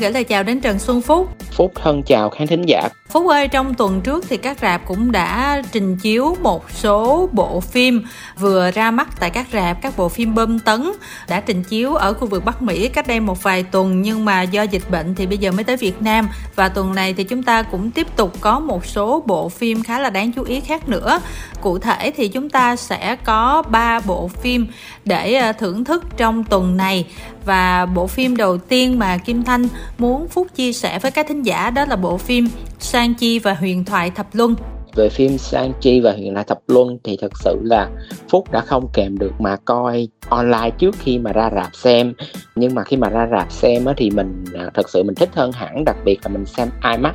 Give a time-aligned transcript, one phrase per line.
[0.00, 1.28] Gửi lời chào đến Trần Xuân Phúc.
[1.58, 2.88] Phúc thân chào khán thính giả.
[3.08, 7.60] Phúc ơi, trong tuần trước thì các rạp cũng đã trình chiếu một số bộ
[7.60, 8.02] phim
[8.38, 10.92] vừa ra mắt tại các rạp, các bộ phim bơm tấn
[11.28, 14.42] đã trình chiếu ở khu vực Bắc Mỹ cách đây một vài tuần nhưng mà
[14.42, 17.42] do dịch bệnh thì bây giờ mới tới Việt Nam và tuần này thì chúng
[17.42, 20.88] ta cũng tiếp tục có một số bộ phim khá là đáng chú ý khác
[20.88, 21.20] nữa.
[21.60, 24.66] Cụ thể thì chúng ta sẽ có 3 bộ phim
[25.04, 27.06] để ờ, thưởng thức trong tuần này
[27.44, 31.42] và bộ phim đầu tiên mà Kim Thanh muốn Phúc chia sẻ với các thính
[31.42, 32.48] giả đó là bộ phim
[32.78, 34.54] Sang Chi và Huyền thoại Thập Luân.
[34.96, 37.88] Về phim Sang Chi và Huyền thoại Thập Luân thì thật sự là
[38.28, 42.14] Phúc đã không kèm được mà coi online trước khi mà ra rạp xem.
[42.56, 45.28] Nhưng mà khi mà ra rạp xem á, thì mình à, thật sự mình thích
[45.32, 47.14] hơn hẳn đặc biệt là mình xem IMAX.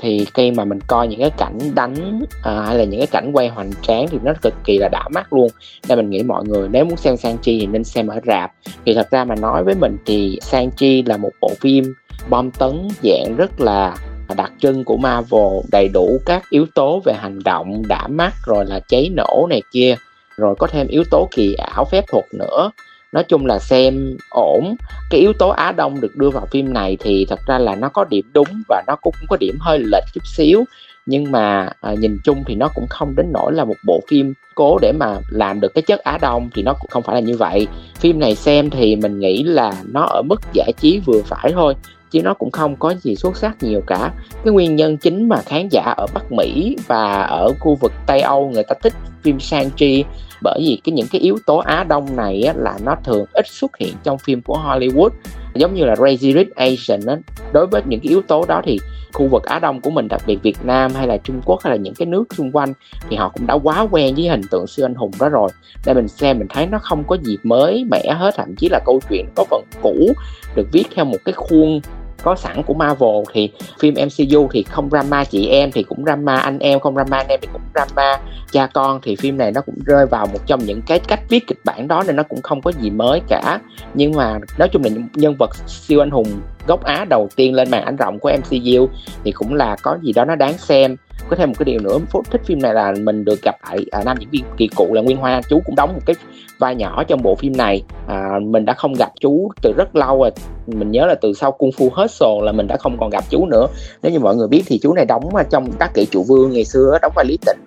[0.00, 3.30] Thì khi mà mình coi những cái cảnh đánh à, hay là những cái cảnh
[3.32, 5.48] quay hoành tráng thì nó cực kỳ là đã mắt luôn.
[5.88, 8.52] Nên mình nghĩ mọi người nếu muốn xem Sang Chi thì nên xem ở rạp.
[8.86, 11.94] Thì thật ra mà nói với mình thì Sang Chi là một bộ phim
[12.28, 13.96] bom tấn dạng rất là
[14.36, 18.64] đặc trưng của Marvel đầy đủ các yếu tố về hành động đã mắt rồi
[18.66, 19.96] là cháy nổ này kia
[20.36, 22.70] rồi có thêm yếu tố kỳ ảo phép thuật nữa.
[23.12, 24.76] Nói chung là xem ổn.
[25.10, 27.88] Cái yếu tố á đông được đưa vào phim này thì thật ra là nó
[27.88, 30.64] có điểm đúng và nó cũng có điểm hơi lệch chút xíu
[31.06, 34.34] nhưng mà à, nhìn chung thì nó cũng không đến nỗi là một bộ phim
[34.54, 37.20] cố để mà làm được cái chất á đông thì nó cũng không phải là
[37.20, 37.66] như vậy.
[37.94, 41.74] Phim này xem thì mình nghĩ là nó ở mức giải trí vừa phải thôi
[42.10, 44.12] chứ nó cũng không có gì xuất sắc nhiều cả.
[44.44, 48.20] Cái nguyên nhân chính mà khán giả ở Bắc Mỹ và ở khu vực Tây
[48.20, 48.92] Âu người ta thích
[49.22, 50.04] phim Shang-Chi
[50.42, 53.46] bởi vì cái những cái yếu tố Á Đông này á, là nó thường ít
[53.48, 55.10] xuất hiện trong phim của Hollywood.
[55.54, 57.16] Giống như là Crazy Rich Asian á
[57.52, 58.78] đối với những cái yếu tố đó thì
[59.12, 61.70] khu vực Á Đông của mình đặc biệt Việt Nam hay là Trung Quốc hay
[61.70, 62.72] là những cái nước xung quanh
[63.10, 65.48] thì họ cũng đã quá quen với hình tượng siêu anh hùng đó rồi.
[65.86, 68.80] Nên mình xem mình thấy nó không có gì mới mẻ hết thậm chí là
[68.86, 70.12] câu chuyện có phần cũ
[70.54, 71.80] được viết theo một cái khuôn
[72.22, 76.36] có sẵn của Marvel thì phim MCU thì không drama chị em thì cũng drama
[76.36, 78.20] anh em, không drama anh em thì cũng drama.
[78.52, 81.46] Cha con thì phim này nó cũng rơi vào một trong những cái cách viết
[81.46, 83.58] kịch bản đó nên nó cũng không có gì mới cả.
[83.94, 87.70] Nhưng mà nói chung là nhân vật siêu anh hùng gốc Á đầu tiên lên
[87.70, 88.88] màn ảnh rộng của MCU
[89.24, 90.96] thì cũng là có gì đó nó đáng xem
[91.28, 93.78] có thêm một cái điều nữa phút thích phim này là mình được gặp lại
[93.90, 95.40] à, nam diễn viên kỳ cụ là Nguyên Hoa.
[95.48, 96.16] Chú cũng đóng một cái
[96.58, 97.82] vai nhỏ trong bộ phim này.
[98.06, 100.30] À, mình đã không gặp chú từ rất lâu rồi.
[100.66, 103.24] Mình nhớ là từ sau cung phu hết sồ là mình đã không còn gặp
[103.30, 103.66] chú nữa.
[104.02, 106.64] Nếu như mọi người biết thì chú này đóng trong các kỷ trụ vương ngày
[106.64, 107.58] xưa đóng vai Lý Tịnh.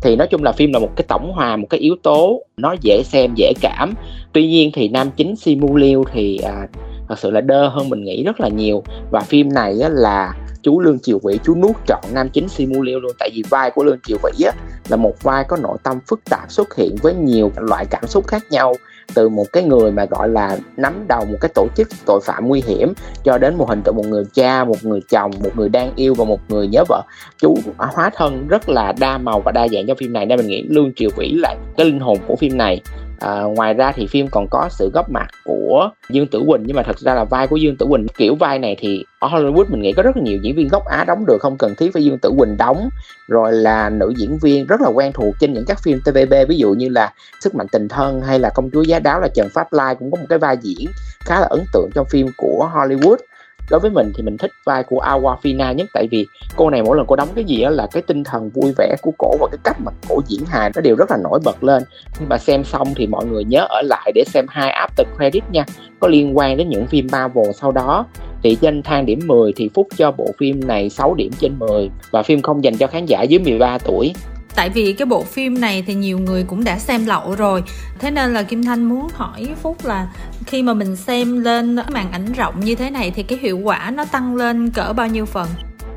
[0.00, 2.74] Thì nói chung là phim là một cái tổng hòa một cái yếu tố nó
[2.80, 3.94] dễ xem dễ cảm.
[4.32, 6.66] Tuy nhiên thì nam chính Simu Liu thì à,
[7.08, 8.82] thật sự là đơ hơn mình nghĩ rất là nhiều.
[9.10, 10.34] Và phim này á, là
[10.68, 13.12] chú lương triều vĩ chú nuốt trọn nam chính simu liêu luôn.
[13.18, 14.52] Tại vì vai của lương triều vĩ á,
[14.88, 18.26] là một vai có nội tâm phức tạp xuất hiện với nhiều loại cảm xúc
[18.26, 18.74] khác nhau.
[19.14, 22.48] Từ một cái người mà gọi là nắm đầu một cái tổ chức tội phạm
[22.48, 22.92] nguy hiểm
[23.24, 26.14] cho đến một hình tượng một người cha một người chồng một người đang yêu
[26.14, 27.02] và một người nhớ vợ.
[27.38, 30.46] Chú hóa thân rất là đa màu và đa dạng trong phim này nên mình
[30.46, 32.80] nghĩ lương triều vĩ là cái linh hồn của phim này
[33.20, 36.76] à, ngoài ra thì phim còn có sự góp mặt của Dương Tử Quỳnh nhưng
[36.76, 39.64] mà thật ra là vai của Dương Tử Quỳnh kiểu vai này thì ở Hollywood
[39.68, 41.92] mình nghĩ có rất là nhiều diễn viên gốc Á đóng được không cần thiết
[41.92, 42.88] phải Dương Tử Quỳnh đóng.
[43.28, 46.56] Rồi là nữ diễn viên rất là quen thuộc trên những các phim TVB ví
[46.56, 49.48] dụ như là Sức mạnh tình thân hay là Công chúa giá đáo là Trần
[49.54, 50.90] Pháp Lai cũng có một cái vai diễn
[51.20, 53.16] khá là ấn tượng trong phim của Hollywood
[53.70, 56.96] đối với mình thì mình thích vai của Awafina nhất tại vì cô này mỗi
[56.96, 59.46] lần cô đóng cái gì đó là cái tinh thần vui vẻ của cổ và
[59.50, 61.82] cái cách mà cổ diễn hài nó đều rất là nổi bật lên.
[62.20, 65.44] Nhưng mà xem xong thì mọi người nhớ ở lại để xem hai after credit
[65.50, 65.64] nha
[66.00, 68.06] có liên quan đến những phim Marvel sau đó.
[68.42, 71.90] Thì trên thang điểm 10 thì Phúc cho bộ phim này 6 điểm trên 10
[72.10, 74.12] và phim không dành cho khán giả dưới 13 tuổi
[74.58, 77.62] tại vì cái bộ phim này thì nhiều người cũng đã xem lậu rồi.
[77.98, 80.08] Thế nên là kim thanh muốn hỏi phúc là
[80.46, 83.92] khi mà mình xem lên màn ảnh rộng như thế này thì cái hiệu quả
[83.94, 85.48] nó tăng lên cỡ bao nhiêu phần?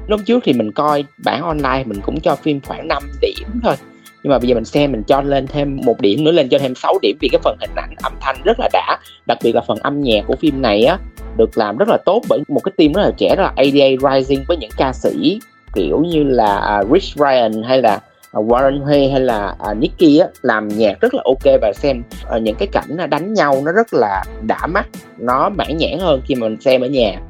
[0.07, 3.75] Lúc trước thì mình coi bản online mình cũng cho phim khoảng 5 điểm thôi.
[4.23, 6.59] Nhưng mà bây giờ mình xem mình cho lên thêm một điểm nữa, lên cho
[6.59, 8.97] thêm 6 điểm vì cái phần hình ảnh âm thanh rất là đã.
[9.25, 10.97] Đặc biệt là phần âm nhạc của phim này á,
[11.37, 14.15] được làm rất là tốt bởi một cái team rất là trẻ đó là ADA
[14.15, 15.39] Rising với những ca sĩ
[15.73, 17.99] kiểu như là à, Rich Ryan hay là
[18.31, 22.03] À, Warren Hay hay là uh, Nicky á, làm nhạc rất là ok và xem
[22.35, 26.21] uh, những cái cảnh đánh nhau nó rất là đã mắt nó mãn nhãn hơn
[26.25, 27.21] khi mà mình xem ở nhà.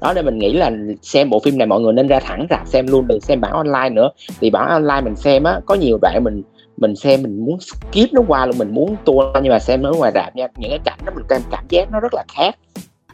[0.00, 0.70] Đó nên mình nghĩ là
[1.02, 3.52] xem bộ phim này mọi người nên ra thẳng rạp xem luôn đừng xem bản
[3.52, 4.10] online nữa.
[4.40, 6.42] Thì bản online mình xem á có nhiều đoạn mình
[6.76, 9.92] mình xem mình muốn skip nó qua luôn mình muốn tua nhưng mà xem ở
[9.92, 12.54] ngoài rạp nha những cái cảnh đó mình cảm cảm giác nó rất là khác.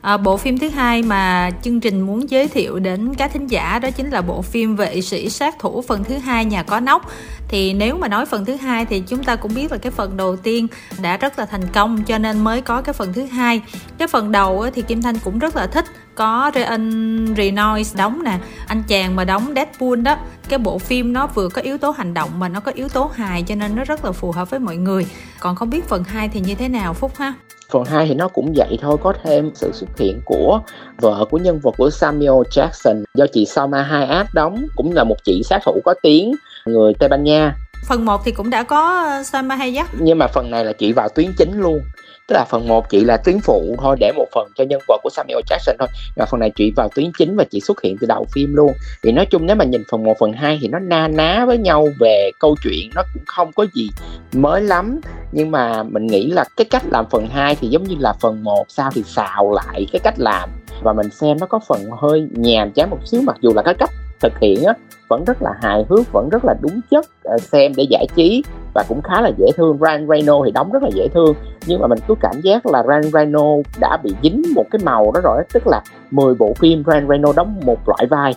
[0.00, 3.78] À, bộ phim thứ hai mà chương trình muốn giới thiệu đến các thính giả
[3.78, 7.10] đó chính là bộ phim vệ sĩ sát thủ phần thứ hai nhà có nóc.
[7.48, 10.16] Thì nếu mà nói phần thứ hai thì chúng ta cũng biết là cái phần
[10.16, 10.66] đầu tiên
[11.02, 13.62] đã rất là thành công cho nên mới có cái phần thứ hai.
[13.98, 15.84] Cái phần đầu thì kim thanh cũng rất là thích
[16.14, 20.16] có Ryan Reynolds đóng nè anh chàng mà đóng Deadpool đó.
[20.48, 23.10] Cái bộ phim nó vừa có yếu tố hành động mà nó có yếu tố
[23.14, 25.06] hài cho nên nó rất là phù hợp với mọi người.
[25.40, 27.34] Còn không biết phần 2 thì như thế nào Phúc ha?
[27.70, 30.60] Phần 2 thì nó cũng vậy thôi có thêm sự xuất hiện của
[31.00, 33.04] vợ của nhân vật của Samuel Jackson.
[33.14, 36.32] Do chị Salma Hayek đóng cũng là một chị sát thủ có tiếng
[36.66, 37.56] người Tây Ban Nha.
[37.88, 39.86] Phần 1 thì cũng đã có Salma Hayek.
[39.98, 41.80] Nhưng mà phần này là chị vào tuyến chính luôn
[42.28, 45.00] tức là phần 1 chị là tuyến phụ thôi, để một phần cho nhân vật
[45.02, 45.88] của Samuel Jackson thôi.
[46.16, 48.72] Và phần này chị vào tuyến chính và chị xuất hiện từ đầu phim luôn.
[49.02, 51.58] Thì nói chung nếu mà nhìn phần 1 phần 2 thì nó na ná với
[51.58, 53.90] nhau về câu chuyện, nó cũng không có gì
[54.32, 55.00] mới lắm.
[55.32, 58.44] Nhưng mà mình nghĩ là cái cách làm phần 2 thì giống như là phần
[58.44, 60.50] 1 sao thì xào lại cái cách làm.
[60.82, 63.74] Và mình xem nó có phần hơi nhàm chán một xíu, mặc dù là cái
[63.74, 63.90] cách
[64.20, 64.74] thực hiện á
[65.08, 68.42] vẫn rất là hài hước vẫn rất là đúng chất ờ, xem để giải trí
[68.74, 69.78] và cũng khá là dễ thương.
[69.80, 71.34] Ryan Reynolds thì đóng rất là dễ thương
[71.66, 75.12] nhưng mà mình cứ cảm giác là Ryan Reynolds đã bị dính một cái màu
[75.12, 78.34] đó rồi tức là 10 bộ phim Ryan Reynolds đóng một loại vai.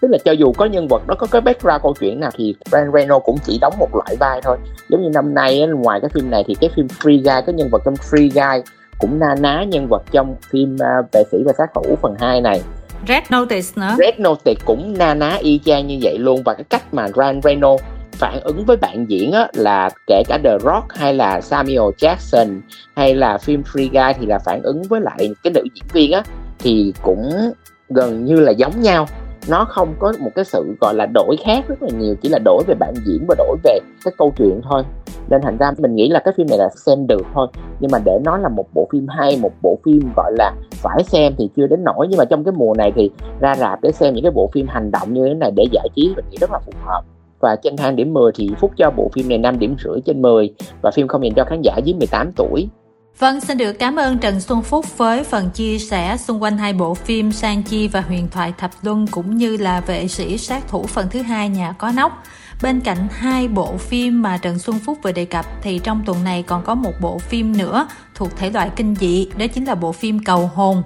[0.00, 2.54] Tức là cho dù có nhân vật đó có cái background câu chuyện nào thì
[2.72, 4.58] Ryan Reynolds cũng chỉ đóng một loại vai thôi.
[4.88, 7.68] Giống như năm nay ngoài cái phim này thì cái phim Free Guy cái nhân
[7.70, 8.62] vật trong Free Guy
[8.98, 12.40] cũng na ná nhân vật trong phim uh, vệ sĩ và sát thủ phần 2
[12.40, 12.62] này.
[13.08, 13.96] Red Notice nữa.
[13.98, 16.42] Red Notice cũng na ná y chang như vậy luôn.
[16.44, 20.38] Và cái cách mà Ryan Reynolds phản ứng với bạn diễn á, là kể cả
[20.44, 22.60] The Rock hay là Samuel Jackson
[22.96, 26.12] hay là phim Free Guy thì là phản ứng với lại cái nữ diễn viên
[26.12, 26.22] á
[26.58, 27.30] thì cũng
[27.88, 29.06] gần như là giống nhau.
[29.48, 32.38] Nó không có một cái sự gọi là đổi khác rất là nhiều chỉ là
[32.44, 34.82] đổi về bạn diễn và đổi về cái câu chuyện thôi
[35.28, 37.48] nên thành ra mình nghĩ là cái phim này là xem được thôi
[37.80, 41.04] nhưng mà để nói là một bộ phim hay một bộ phim gọi là phải
[41.04, 43.10] xem thì chưa đến nổi nhưng mà trong cái mùa này thì
[43.40, 45.88] ra rạp để xem những cái bộ phim hành động như thế này để giải
[45.96, 47.02] trí mình nghĩ rất là phù hợp
[47.42, 50.22] và trên thang điểm 10 thì Phúc cho bộ phim này 5 điểm rưỡi trên
[50.22, 52.68] 10 và phim không dành cho khán giả dưới 18 tuổi.
[53.18, 56.72] Vâng, xin được cảm ơn Trần Xuân Phúc với phần chia sẻ xung quanh hai
[56.72, 60.68] bộ phim Sang Chi và Huyền thoại Thập Luân cũng như là Vệ sĩ sát
[60.68, 62.12] thủ phần thứ hai Nhà có nóc.
[62.62, 66.24] Bên cạnh hai bộ phim mà Trần Xuân Phúc vừa đề cập thì trong tuần
[66.24, 69.74] này còn có một bộ phim nữa thuộc thể loại kinh dị, đó chính là
[69.74, 70.82] bộ phim Cầu Hồn.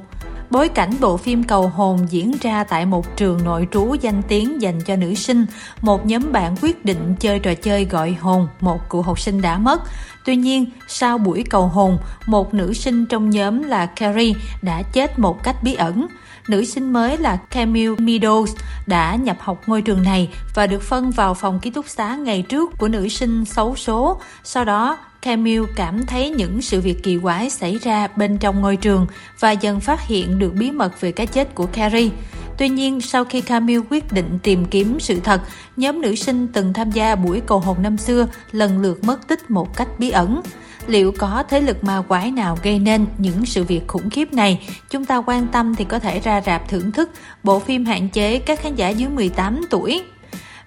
[0.51, 4.63] Bối cảnh bộ phim Cầu Hồn diễn ra tại một trường nội trú danh tiếng
[4.63, 5.47] dành cho nữ sinh.
[5.81, 9.59] Một nhóm bạn quyết định chơi trò chơi gọi hồn một cựu học sinh đã
[9.59, 9.83] mất.
[10.25, 15.19] Tuy nhiên, sau buổi cầu hồn, một nữ sinh trong nhóm là Carrie đã chết
[15.19, 16.07] một cách bí ẩn.
[16.49, 18.47] Nữ sinh mới là Camille Meadows
[18.87, 22.43] đã nhập học ngôi trường này và được phân vào phòng ký túc xá ngày
[22.43, 24.21] trước của nữ sinh xấu số.
[24.45, 28.77] Sau đó, Camille cảm thấy những sự việc kỳ quái xảy ra bên trong ngôi
[28.77, 29.07] trường
[29.41, 32.11] và dần phát hiện được bí mật về cái chết của Carrie.
[32.59, 35.41] Tuy nhiên, sau khi Camille quyết định tìm kiếm sự thật,
[35.77, 39.51] nhóm nữ sinh từng tham gia buổi cầu hồn năm xưa lần lượt mất tích
[39.51, 40.41] một cách bí ẩn.
[40.87, 44.69] Liệu có thế lực ma quái nào gây nên những sự việc khủng khiếp này?
[44.91, 47.11] Chúng ta quan tâm thì có thể ra rạp thưởng thức
[47.43, 50.03] bộ phim hạn chế các khán giả dưới 18 tuổi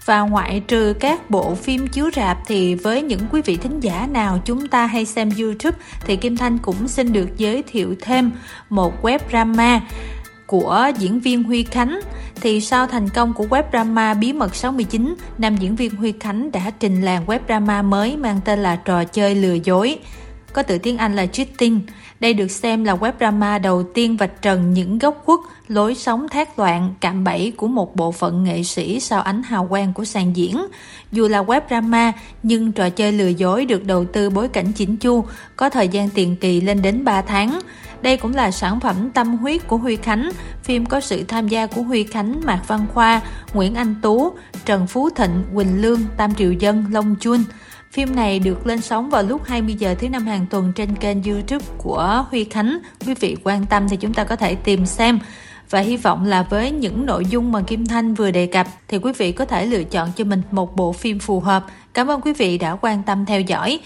[0.06, 4.08] và ngoại trừ các bộ phim chiếu rạp thì với những quý vị thính giả
[4.12, 8.32] nào chúng ta hay xem YouTube thì Kim Thanh cũng xin được giới thiệu thêm
[8.70, 9.82] một web drama
[10.50, 12.00] của diễn viên Huy Khánh
[12.42, 16.52] thì sau thành công của web drama Bí mật 69, nam diễn viên Huy Khánh
[16.52, 20.00] đã trình làng web drama mới mang tên là Trò chơi lừa dối
[20.54, 21.82] có từ tiếng Anh là cheating.
[22.20, 26.28] Đây được xem là web drama đầu tiên vạch trần những góc khuất, lối sống
[26.30, 30.06] thác loạn, cạm bẫy của một bộ phận nghệ sĩ sau ánh hào quang của
[30.06, 30.66] sàn diễn.
[31.12, 32.12] Dù là web drama,
[32.44, 35.26] nhưng trò chơi lừa dối được đầu tư bối cảnh chỉnh chu,
[35.56, 37.60] có thời gian tiền kỳ lên đến 3 tháng.
[38.02, 40.30] Đây cũng là sản phẩm tâm huyết của Huy Khánh.
[40.64, 43.22] Phim có sự tham gia của Huy Khánh, Mạc Văn Khoa,
[43.54, 44.32] Nguyễn Anh Tú,
[44.66, 47.44] Trần Phú Thịnh, Quỳnh Lương, Tam Triều Dân, Long Chun.
[47.92, 51.24] Phim này được lên sóng vào lúc 20 giờ thứ năm hàng tuần trên kênh
[51.24, 52.80] YouTube của Huy Khánh.
[53.06, 55.20] Quý vị quan tâm thì chúng ta có thể tìm xem.
[55.70, 58.98] Và hy vọng là với những nội dung mà Kim Thanh vừa đề cập thì
[58.98, 61.66] quý vị có thể lựa chọn cho mình một bộ phim phù hợp.
[61.94, 63.78] Cảm ơn quý vị đã quan tâm theo dõi.